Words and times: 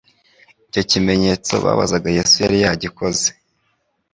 Icyo 0.69 0.81
kimenyetso 0.91 1.53
babazaga 1.65 2.07
Yesu 2.17 2.35
yari 2.43 2.57
yagikoze. 2.63 3.27